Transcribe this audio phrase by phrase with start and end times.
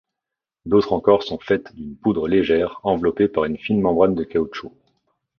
[0.65, 4.73] D'autres encore sont faites d'une poudre légère enveloppée par une fine membrane de caoutchouc.